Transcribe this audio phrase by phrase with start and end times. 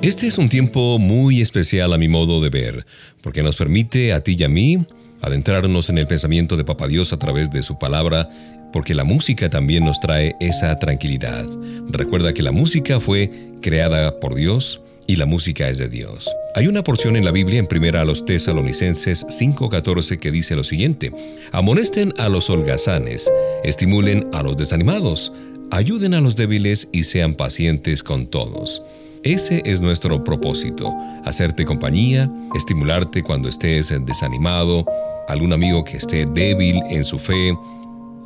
[0.00, 2.86] Este es un tiempo muy especial a mi modo de ver,
[3.20, 4.86] porque nos permite a ti y a mí
[5.22, 8.30] adentrarnos en el pensamiento de Papa Dios a través de su palabra,
[8.72, 11.44] porque la música también nos trae esa tranquilidad.
[11.88, 16.30] Recuerda que la música fue creada por Dios y la música es de Dios.
[16.54, 20.62] Hay una porción en la Biblia en primera a los tesalonicenses 5:14 que dice lo
[20.62, 21.10] siguiente:
[21.50, 23.28] Amonesten a los holgazanes,
[23.64, 25.32] estimulen a los desanimados,
[25.72, 28.80] ayuden a los débiles y sean pacientes con todos.
[29.24, 34.84] Ese es nuestro propósito, hacerte compañía, estimularte cuando estés desanimado,
[35.28, 37.52] algún amigo que esté débil en su fe.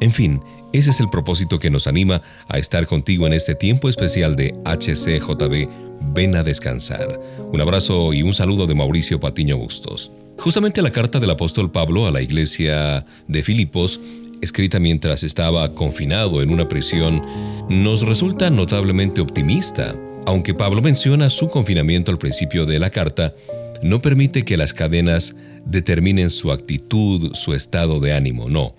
[0.00, 3.88] En fin, ese es el propósito que nos anima a estar contigo en este tiempo
[3.88, 5.68] especial de HCJB.
[6.14, 7.18] Ven a descansar.
[7.52, 10.12] Un abrazo y un saludo de Mauricio Patiño Bustos.
[10.38, 14.00] Justamente la carta del apóstol Pablo a la iglesia de Filipos
[14.42, 17.24] escrita mientras estaba confinado en una prisión,
[17.70, 19.94] nos resulta notablemente optimista
[20.26, 23.34] aunque Pablo menciona su confinamiento al principio de la carta,
[23.82, 25.34] no permite que las cadenas
[25.64, 28.74] determinen su actitud, su estado de ánimo, no.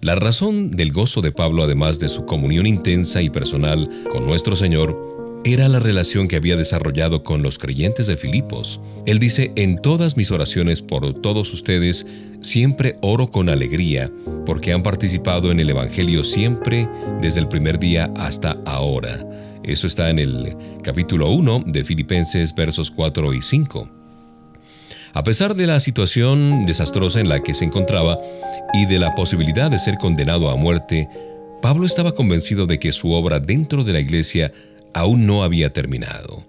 [0.00, 4.54] La razón del gozo de Pablo, además de su comunión intensa y personal con nuestro
[4.54, 8.80] Señor, era la relación que había desarrollado con los creyentes de Filipos.
[9.06, 12.06] Él dice, en todas mis oraciones por todos ustedes,
[12.40, 14.10] siempre oro con alegría,
[14.44, 16.88] porque han participado en el Evangelio siempre,
[17.20, 19.24] desde el primer día hasta ahora.
[19.66, 23.90] Eso está en el capítulo 1 de Filipenses versos 4 y 5.
[25.12, 28.16] A pesar de la situación desastrosa en la que se encontraba
[28.72, 31.08] y de la posibilidad de ser condenado a muerte,
[31.62, 34.52] Pablo estaba convencido de que su obra dentro de la iglesia
[34.94, 36.46] aún no había terminado.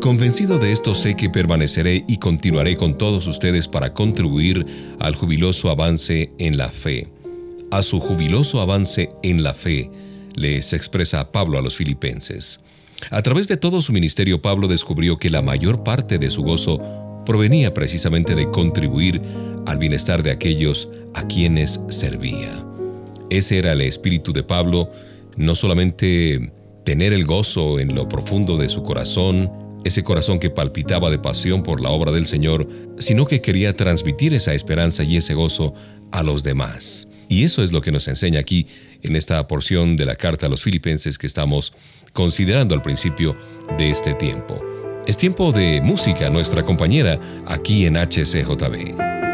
[0.00, 5.68] Convencido de esto sé que permaneceré y continuaré con todos ustedes para contribuir al jubiloso
[5.68, 7.08] avance en la fe,
[7.72, 9.90] a su jubiloso avance en la fe,
[10.34, 12.60] les expresa Pablo a los filipenses.
[13.10, 16.80] A través de todo su ministerio, Pablo descubrió que la mayor parte de su gozo
[17.26, 19.20] provenía precisamente de contribuir
[19.66, 22.64] al bienestar de aquellos a quienes servía.
[23.30, 24.90] Ese era el espíritu de Pablo,
[25.36, 26.52] no solamente
[26.84, 29.50] tener el gozo en lo profundo de su corazón,
[29.84, 34.34] ese corazón que palpitaba de pasión por la obra del Señor, sino que quería transmitir
[34.34, 35.74] esa esperanza y ese gozo
[36.12, 37.08] a los demás.
[37.28, 38.66] Y eso es lo que nos enseña aquí
[39.02, 41.72] en esta porción de la carta a los filipenses que estamos
[42.12, 43.36] considerando al principio
[43.78, 44.62] de este tiempo.
[45.06, 49.31] Es tiempo de música, nuestra compañera, aquí en HCJB.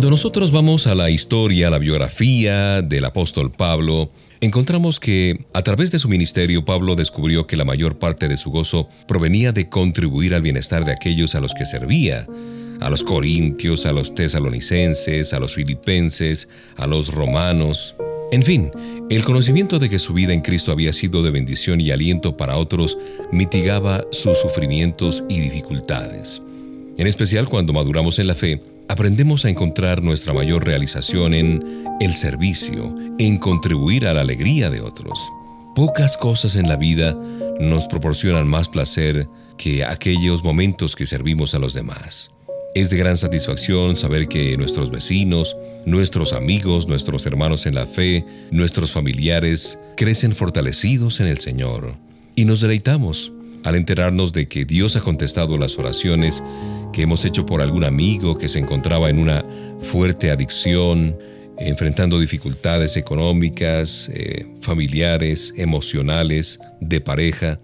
[0.00, 5.60] Cuando nosotros vamos a la historia, a la biografía del apóstol Pablo, encontramos que a
[5.60, 9.68] través de su ministerio Pablo descubrió que la mayor parte de su gozo provenía de
[9.68, 12.26] contribuir al bienestar de aquellos a los que servía,
[12.80, 17.94] a los corintios, a los tesalonicenses, a los filipenses, a los romanos.
[18.32, 18.70] En fin,
[19.10, 22.56] el conocimiento de que su vida en Cristo había sido de bendición y aliento para
[22.56, 22.96] otros
[23.32, 26.40] mitigaba sus sufrimientos y dificultades.
[27.00, 32.12] En especial cuando maduramos en la fe, aprendemos a encontrar nuestra mayor realización en el
[32.12, 35.18] servicio, en contribuir a la alegría de otros.
[35.74, 37.18] Pocas cosas en la vida
[37.58, 39.26] nos proporcionan más placer
[39.56, 42.32] que aquellos momentos que servimos a los demás.
[42.74, 48.26] Es de gran satisfacción saber que nuestros vecinos, nuestros amigos, nuestros hermanos en la fe,
[48.50, 51.96] nuestros familiares crecen fortalecidos en el Señor.
[52.36, 53.32] Y nos deleitamos
[53.64, 56.42] al enterarnos de que Dios ha contestado las oraciones
[56.92, 59.44] que hemos hecho por algún amigo que se encontraba en una
[59.80, 61.16] fuerte adicción,
[61.58, 67.60] enfrentando dificultades económicas, eh, familiares, emocionales, de pareja,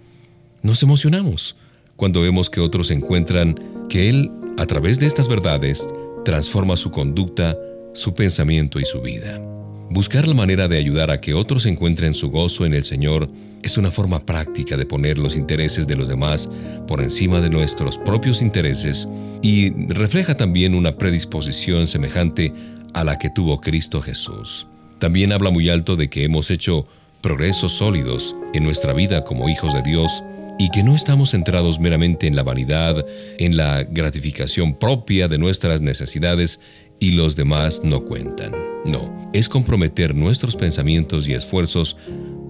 [0.62, 1.56] nos emocionamos
[1.96, 3.54] cuando vemos que otros encuentran
[3.88, 5.88] que Él, a través de estas verdades,
[6.24, 7.56] transforma su conducta,
[7.94, 9.40] su pensamiento y su vida.
[9.90, 13.30] Buscar la manera de ayudar a que otros encuentren su gozo en el Señor
[13.62, 16.48] es una forma práctica de poner los intereses de los demás
[16.86, 19.08] por encima de nuestros propios intereses
[19.42, 22.52] y refleja también una predisposición semejante
[22.94, 24.66] a la que tuvo Cristo Jesús.
[24.98, 26.86] También habla muy alto de que hemos hecho
[27.20, 30.22] progresos sólidos en nuestra vida como hijos de Dios
[30.58, 33.04] y que no estamos centrados meramente en la vanidad,
[33.38, 36.60] en la gratificación propia de nuestras necesidades
[37.00, 38.52] y los demás no cuentan.
[38.84, 41.96] No, es comprometer nuestros pensamientos y esfuerzos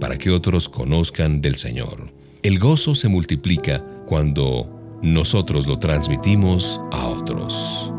[0.01, 2.13] para que otros conozcan del Señor.
[2.43, 7.93] El gozo se multiplica cuando nosotros lo transmitimos a otros.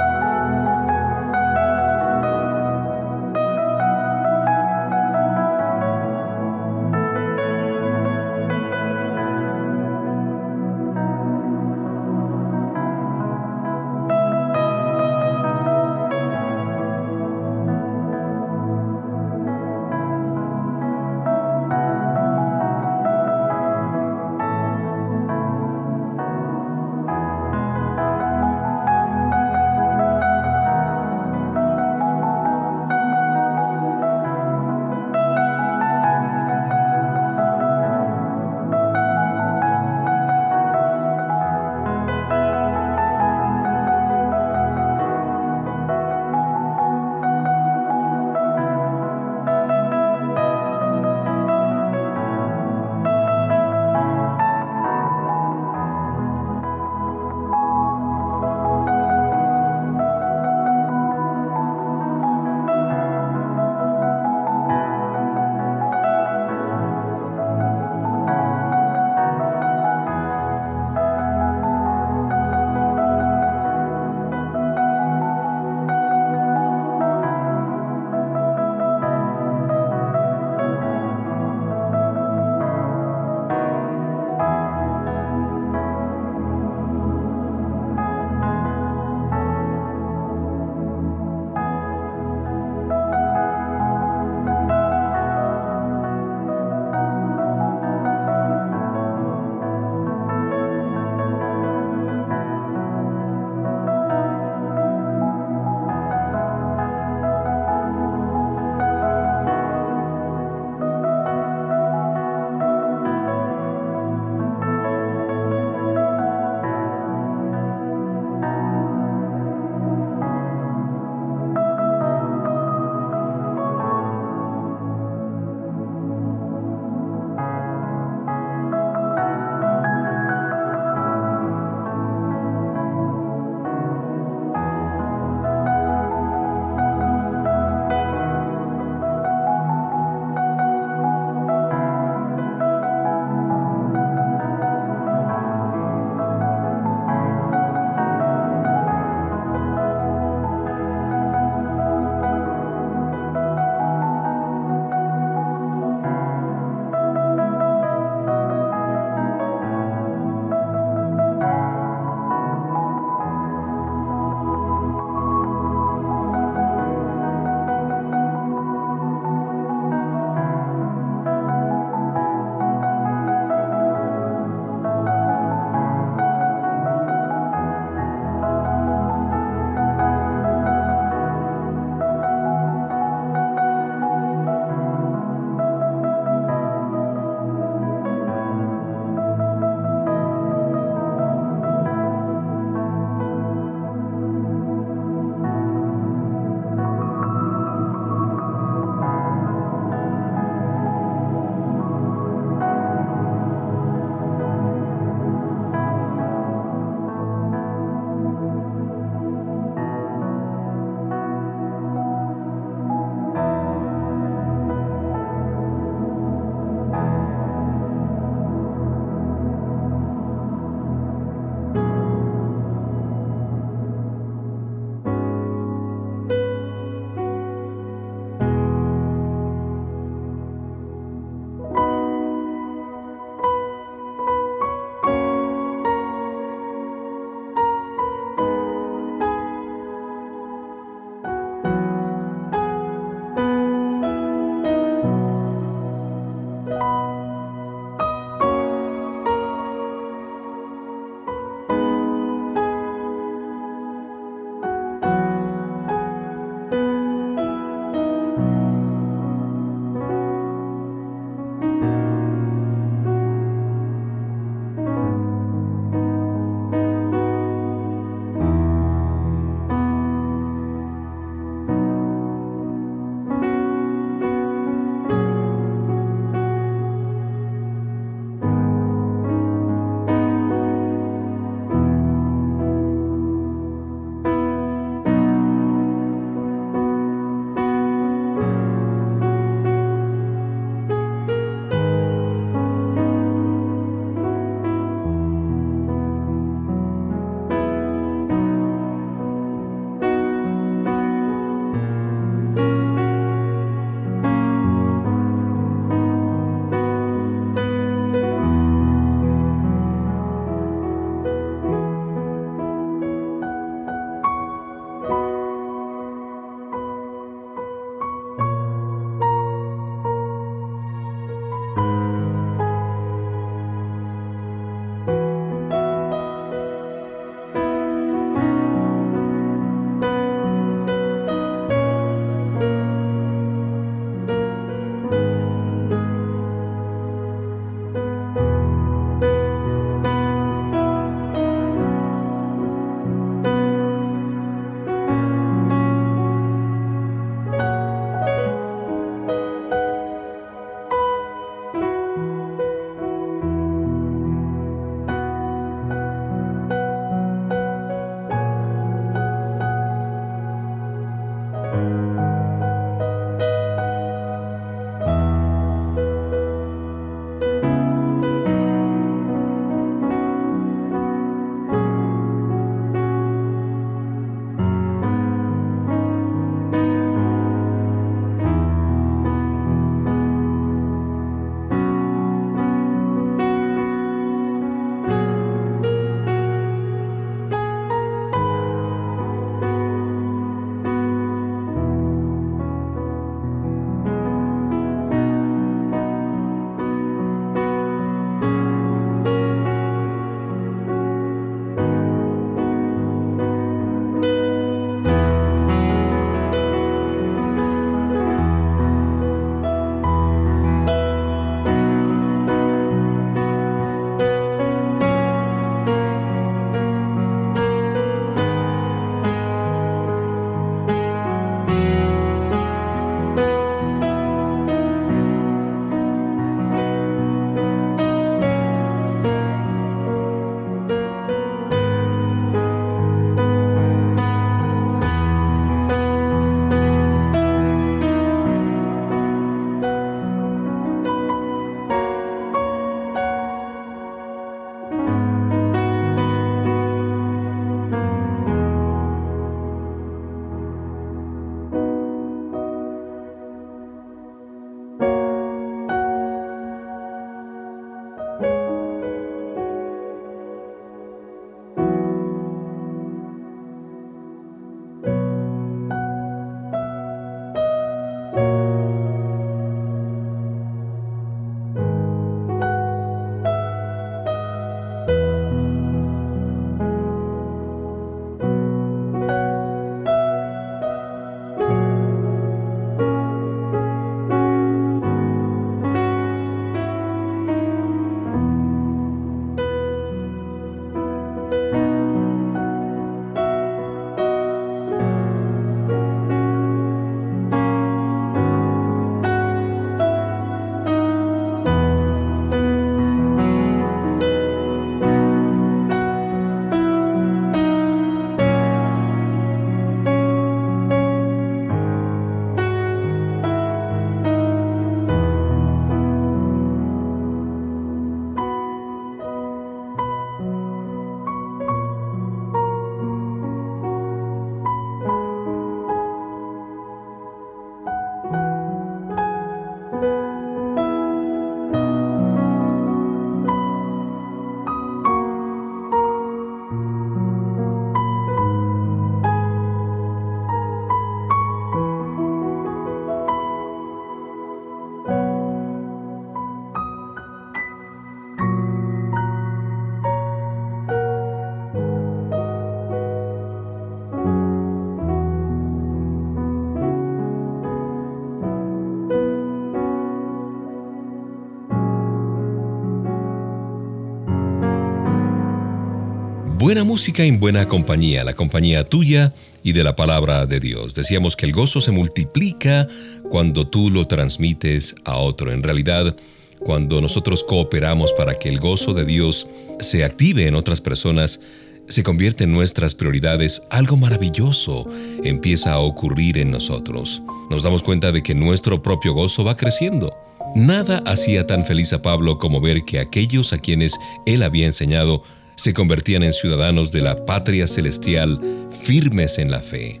[566.92, 570.94] Música en buena compañía, la compañía tuya y de la palabra de Dios.
[570.94, 572.86] Decíamos que el gozo se multiplica
[573.30, 575.50] cuando tú lo transmites a otro.
[575.50, 576.14] En realidad,
[576.58, 579.46] cuando nosotros cooperamos para que el gozo de Dios
[579.80, 581.40] se active en otras personas,
[581.88, 584.86] se convierte en nuestras prioridades, algo maravilloso
[585.24, 587.22] empieza a ocurrir en nosotros.
[587.48, 590.14] Nos damos cuenta de que nuestro propio gozo va creciendo.
[590.54, 595.22] Nada hacía tan feliz a Pablo como ver que aquellos a quienes él había enseñado
[595.62, 600.00] se convertían en ciudadanos de la patria celestial, firmes en la fe.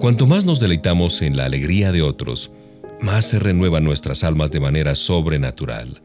[0.00, 2.50] Cuanto más nos deleitamos en la alegría de otros,
[3.02, 6.00] más se renuevan nuestras almas de manera sobrenatural.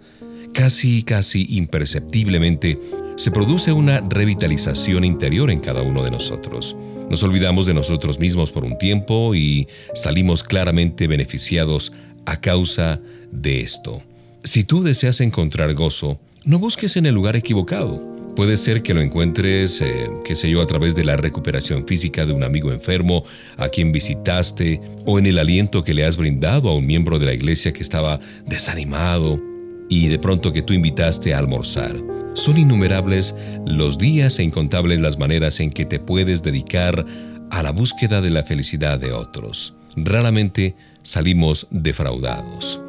[0.53, 2.77] Casi, casi imperceptiblemente,
[3.15, 6.75] se produce una revitalización interior en cada uno de nosotros.
[7.09, 11.93] Nos olvidamos de nosotros mismos por un tiempo y salimos claramente beneficiados
[12.25, 12.99] a causa
[13.31, 14.03] de esto.
[14.43, 18.18] Si tú deseas encontrar gozo, no busques en el lugar equivocado.
[18.39, 22.25] Puede ser que lo encuentres, eh, qué sé yo, a través de la recuperación física
[22.25, 23.25] de un amigo enfermo
[23.57, 27.25] a quien visitaste, o en el aliento que le has brindado a un miembro de
[27.25, 29.41] la iglesia que estaba desanimado
[29.89, 31.93] y de pronto que tú invitaste a almorzar.
[32.33, 37.05] Son innumerables los días e incontables las maneras en que te puedes dedicar
[37.51, 39.75] a la búsqueda de la felicidad de otros.
[39.97, 42.79] Raramente salimos defraudados.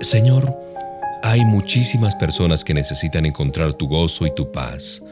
[0.00, 0.65] Señor,
[1.22, 5.02] hay muchísimas personas que necesitan encontrar tu gozo y tu paz.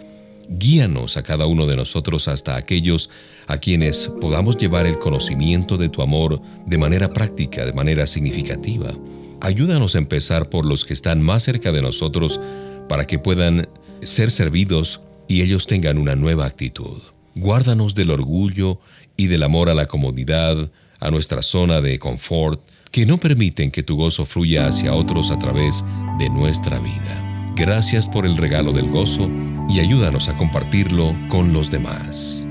[0.49, 3.11] Guíanos a cada uno de nosotros hasta aquellos
[3.47, 8.93] a quienes podamos llevar el conocimiento de tu amor de manera práctica, de manera significativa.
[9.41, 12.41] Ayúdanos a empezar por los que están más cerca de nosotros
[12.89, 13.69] para que puedan
[14.03, 17.03] ser servidos y ellos tengan una nueva actitud.
[17.35, 18.81] Guárdanos del orgullo
[19.17, 22.61] y del amor a la comodidad, a nuestra zona de confort,
[22.95, 25.85] que no permiten que tu gozo fluya hacia otros a través
[26.21, 27.51] de nuestra vida.
[27.57, 29.29] Gracias por el regalo del gozo
[29.69, 32.47] y ayúdanos a compartirlo con los demás.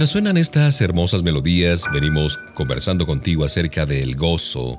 [0.00, 4.78] Mientras suenan estas hermosas melodías, venimos conversando contigo acerca del gozo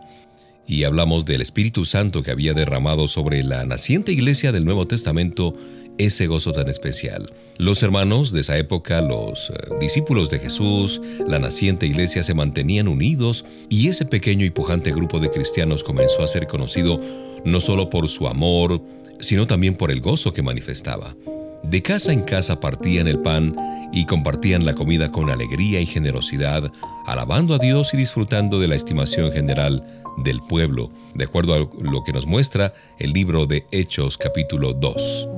[0.65, 5.53] y hablamos del Espíritu Santo que había derramado sobre la naciente iglesia del Nuevo Testamento
[5.99, 7.31] ese gozo tan especial.
[7.59, 12.87] Los hermanos de esa época, los eh, discípulos de Jesús, la naciente iglesia se mantenían
[12.87, 16.99] unidos y ese pequeño y pujante grupo de cristianos comenzó a ser conocido
[17.45, 18.81] no solo por su amor,
[19.19, 21.15] sino también por el gozo que manifestaba.
[21.61, 23.55] De casa en casa partían el pan
[23.91, 26.71] y compartían la comida con alegría y generosidad,
[27.05, 29.85] alabando a Dios y disfrutando de la estimación general
[30.17, 35.29] del pueblo, de acuerdo a lo que nos muestra el libro de Hechos capítulo 2.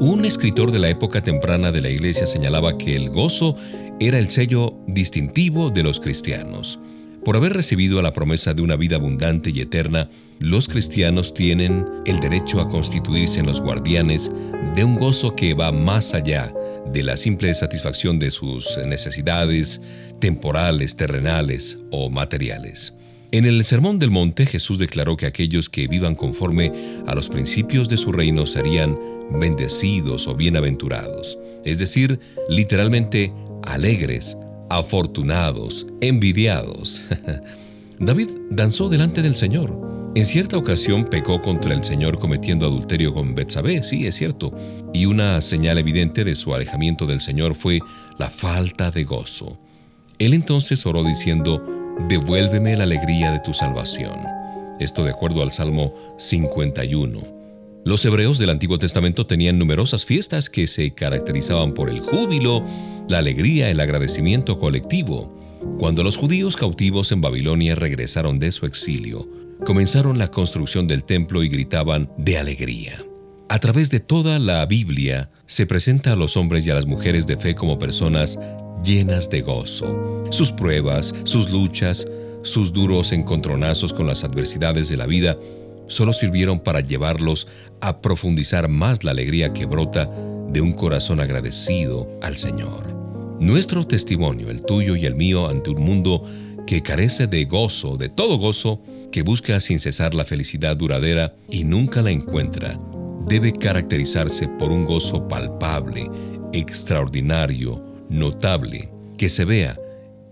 [0.00, 3.56] Un escritor de la época temprana de la iglesia señalaba que el gozo
[4.00, 6.78] era el sello distintivo de los cristianos.
[7.24, 10.08] Por haber recibido la promesa de una vida abundante y eterna,
[10.38, 14.30] los cristianos tienen el derecho a constituirse en los guardianes
[14.74, 16.50] de un gozo que va más allá
[16.92, 19.80] de la simple satisfacción de sus necesidades
[20.18, 22.94] temporales, terrenales o materiales.
[23.32, 26.72] En el Sermón del Monte Jesús declaró que aquellos que vivan conforme
[27.06, 28.98] a los principios de su reino serían
[29.30, 32.18] bendecidos o bienaventurados, es decir,
[32.48, 33.32] literalmente
[33.62, 34.36] alegres,
[34.68, 37.04] afortunados, envidiados.
[38.00, 39.99] David danzó delante del Señor.
[40.16, 44.52] En cierta ocasión pecó contra el Señor cometiendo adulterio con Betsabé, sí, es cierto,
[44.92, 47.78] y una señal evidente de su alejamiento del Señor fue
[48.18, 49.60] la falta de gozo.
[50.18, 51.64] Él entonces oró diciendo,
[52.08, 54.18] devuélveme la alegría de tu salvación.
[54.80, 57.20] Esto de acuerdo al Salmo 51.
[57.84, 62.64] Los hebreos del Antiguo Testamento tenían numerosas fiestas que se caracterizaban por el júbilo,
[63.08, 65.32] la alegría, el agradecimiento colectivo.
[65.78, 71.42] Cuando los judíos cautivos en Babilonia regresaron de su exilio, comenzaron la construcción del templo
[71.42, 73.04] y gritaban de alegría.
[73.48, 77.26] A través de toda la Biblia se presenta a los hombres y a las mujeres
[77.26, 78.38] de fe como personas
[78.84, 80.24] llenas de gozo.
[80.30, 82.06] Sus pruebas, sus luchas,
[82.42, 85.36] sus duros encontronazos con las adversidades de la vida
[85.88, 87.48] solo sirvieron para llevarlos
[87.80, 90.08] a profundizar más la alegría que brota
[90.48, 92.94] de un corazón agradecido al Señor.
[93.40, 96.24] Nuestro testimonio, el tuyo y el mío, ante un mundo
[96.66, 101.64] que carece de gozo, de todo gozo, que busca sin cesar la felicidad duradera y
[101.64, 102.78] nunca la encuentra,
[103.26, 106.10] debe caracterizarse por un gozo palpable,
[106.52, 109.78] extraordinario, notable, que se vea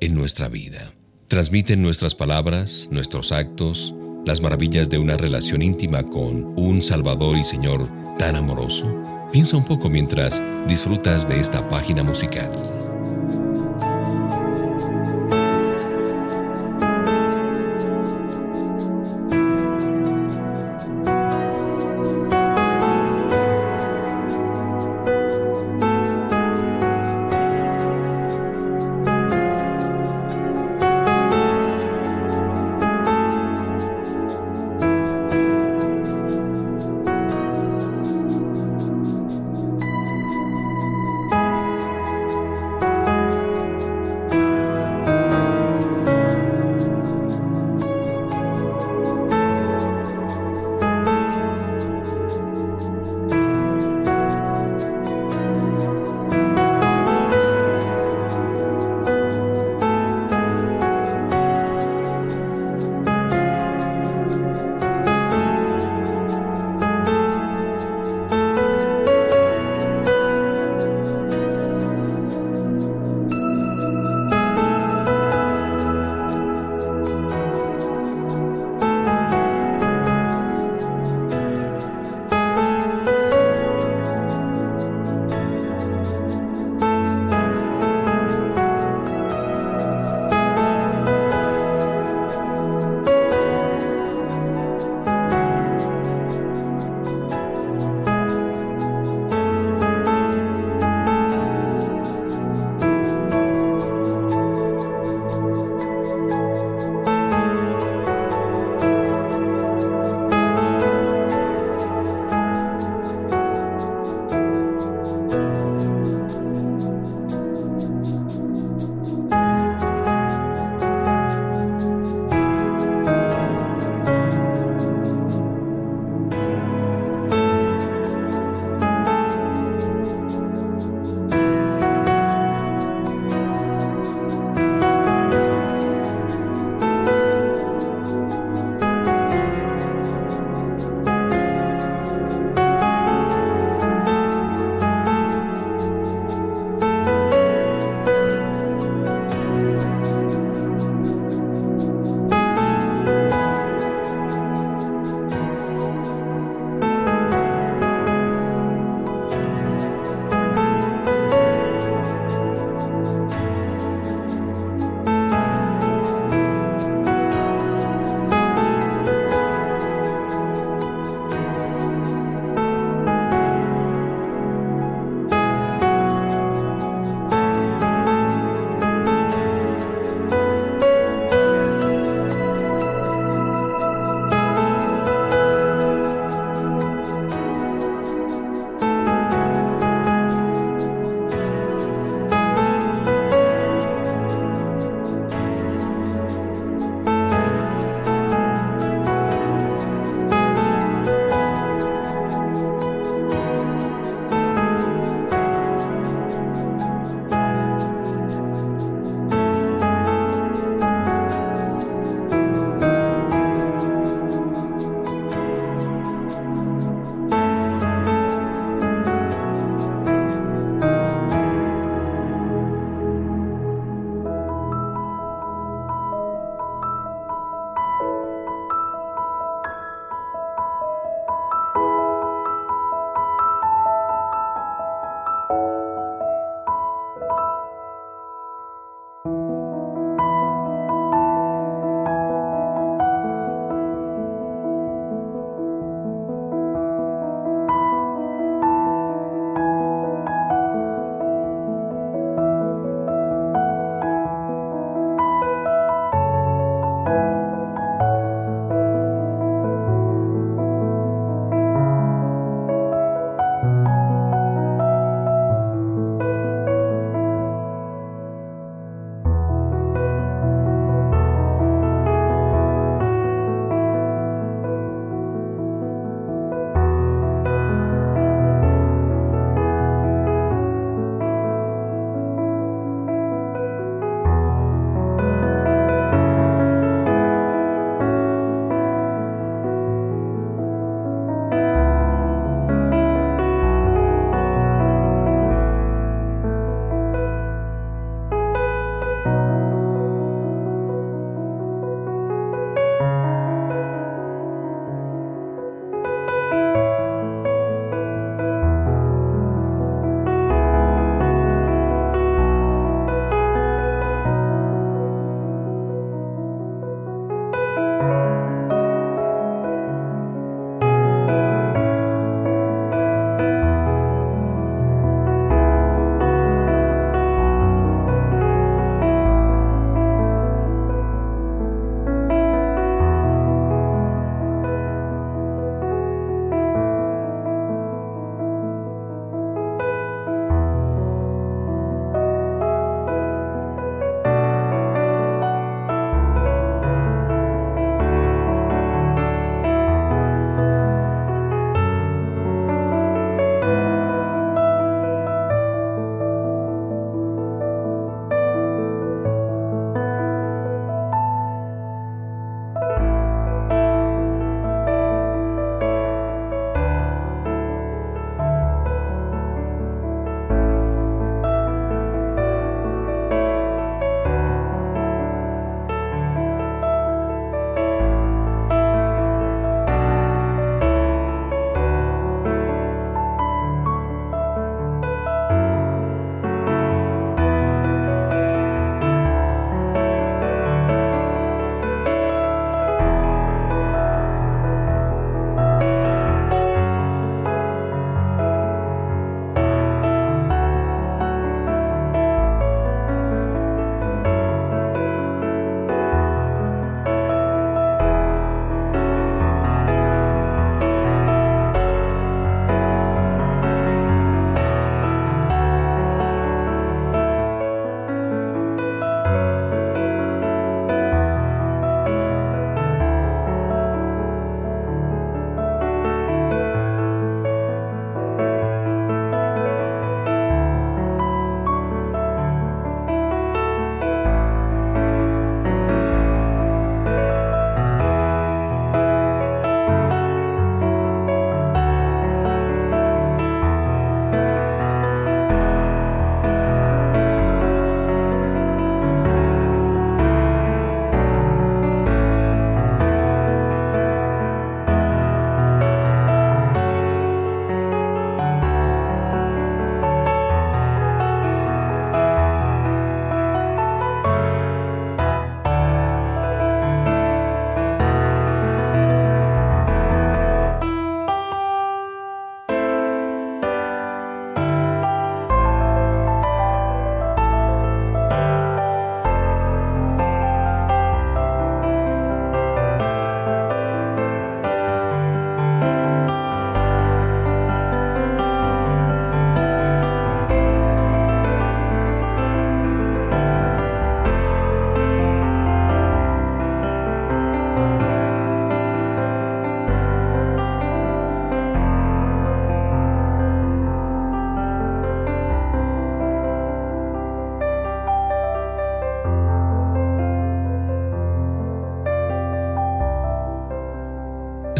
[0.00, 0.92] en nuestra vida.
[1.28, 7.44] Transmiten nuestras palabras, nuestros actos, las maravillas de una relación íntima con un Salvador y
[7.44, 8.94] Señor tan amoroso?
[9.32, 12.77] Piensa un poco mientras disfrutas de esta página musical.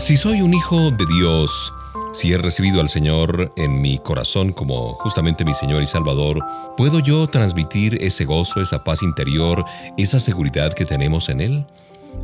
[0.09, 1.75] Si soy un hijo de Dios,
[2.15, 6.43] si he recibido al Señor en mi corazón como justamente mi Señor y Salvador,
[6.79, 9.67] ¿puedo yo transmitir ese gozo, esa paz interior,
[9.99, 11.67] esa seguridad que tenemos en Él?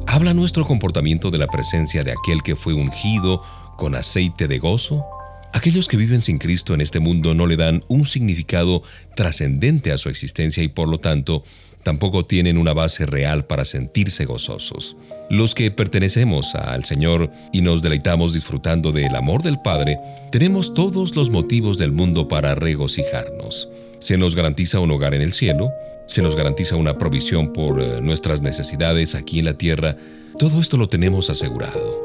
[0.07, 3.43] ¿Habla nuestro comportamiento de la presencia de aquel que fue ungido
[3.77, 5.05] con aceite de gozo?
[5.53, 8.83] Aquellos que viven sin Cristo en este mundo no le dan un significado
[9.15, 11.45] trascendente a su existencia y por lo tanto
[11.85, 14.97] tampoco tienen una base real para sentirse gozosos.
[15.31, 19.99] Los que pertenecemos al Señor y nos deleitamos disfrutando del amor del Padre,
[20.33, 23.69] tenemos todos los motivos del mundo para regocijarnos.
[24.01, 25.71] Se nos garantiza un hogar en el cielo,
[26.09, 29.97] se nos garantiza una provisión por eh, nuestras necesidades aquí en la tierra,
[30.39, 32.04] todo esto lo tenemos asegurado.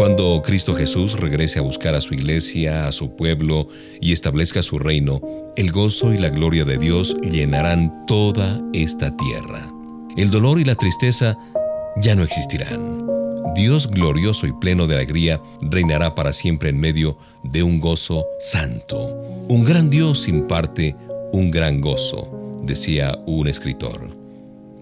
[0.00, 3.68] Cuando Cristo Jesús regrese a buscar a su iglesia, a su pueblo
[4.00, 5.20] y establezca su reino,
[5.56, 9.70] el gozo y la gloria de Dios llenarán toda esta tierra.
[10.16, 11.36] El dolor y la tristeza
[11.96, 13.06] ya no existirán.
[13.54, 19.14] Dios glorioso y pleno de alegría reinará para siempre en medio de un gozo santo.
[19.50, 20.96] Un gran Dios imparte
[21.30, 24.16] un gran gozo, decía un escritor.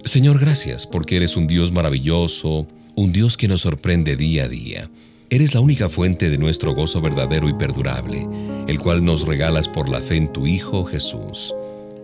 [0.04, 4.88] Señor, gracias porque eres un Dios maravilloso, un Dios que nos sorprende día a día.
[5.30, 8.26] Eres la única fuente de nuestro gozo verdadero y perdurable,
[8.66, 11.54] el cual nos regalas por la fe en tu Hijo Jesús.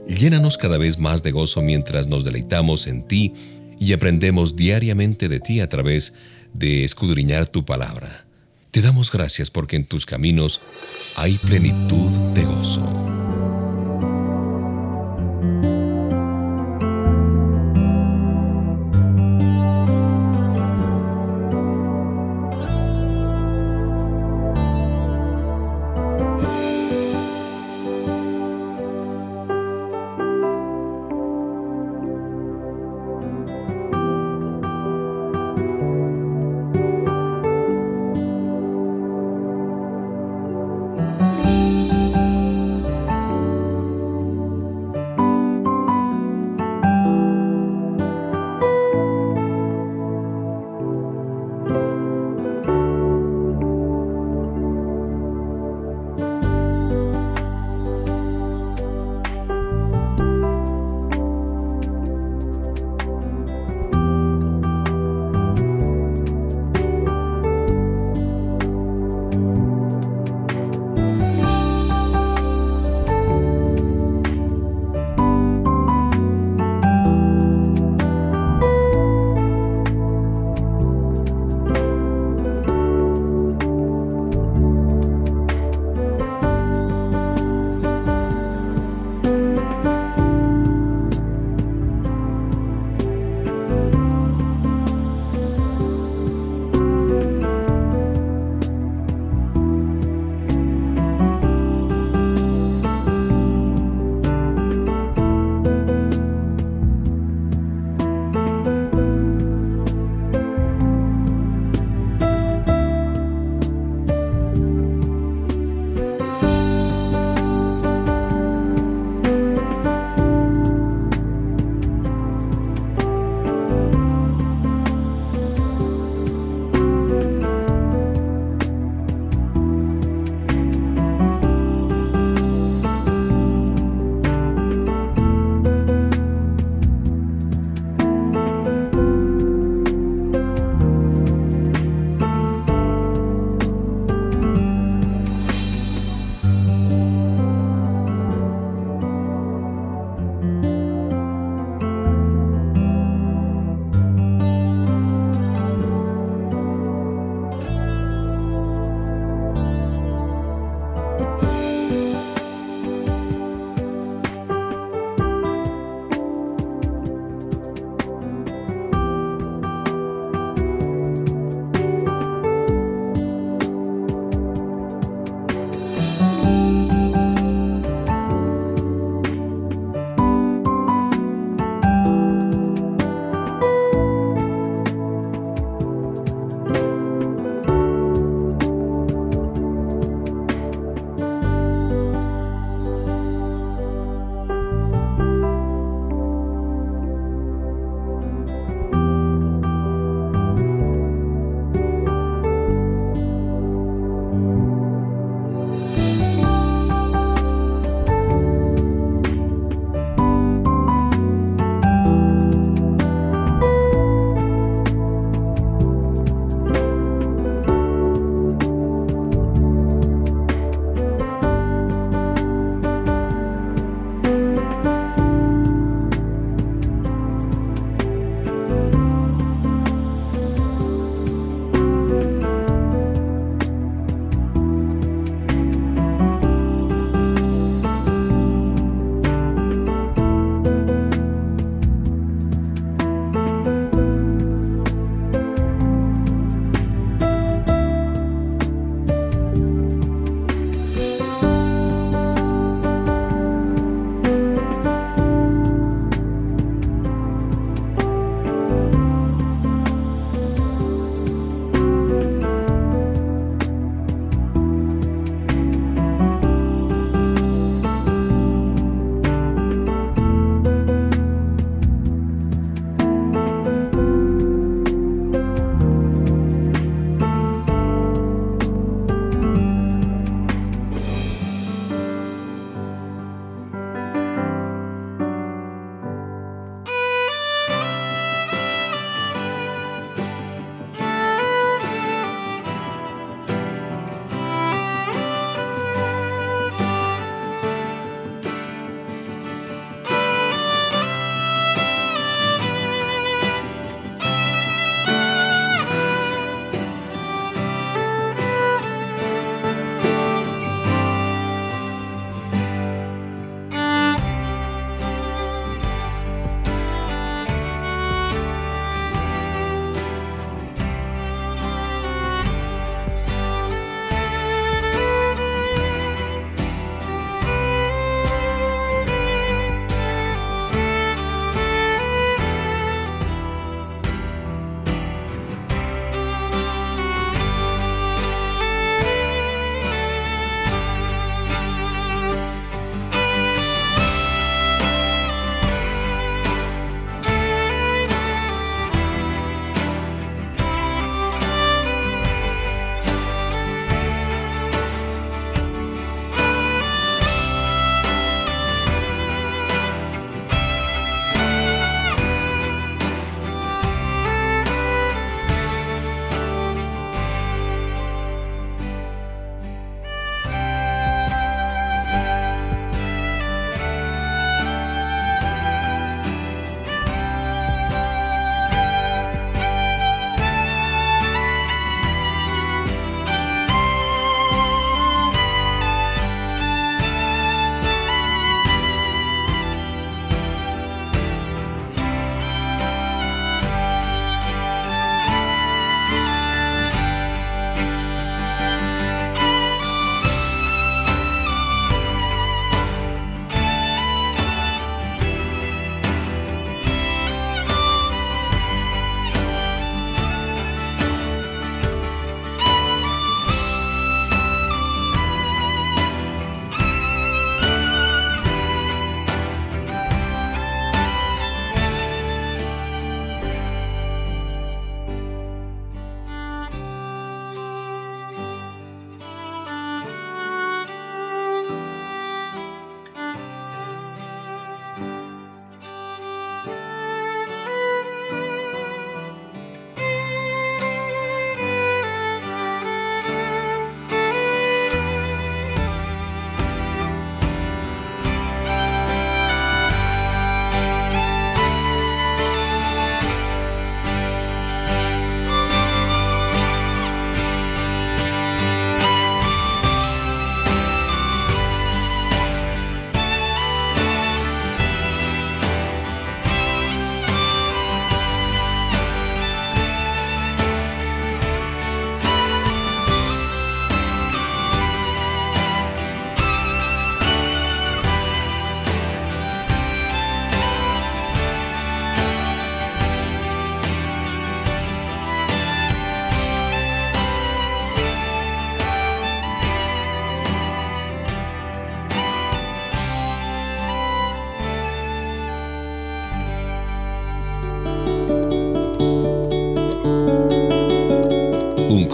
[0.07, 3.33] Llénanos cada vez más de gozo mientras nos deleitamos en ti
[3.81, 6.13] y aprendemos diariamente de ti a través
[6.53, 8.27] de escudriñar tu palabra.
[8.71, 10.61] Te damos gracias porque en tus caminos
[11.17, 13.24] hay plenitud de gozo.